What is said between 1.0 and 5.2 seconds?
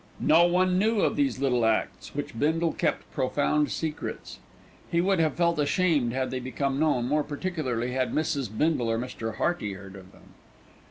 of these little acts, which Bindle kept profound secrets. He would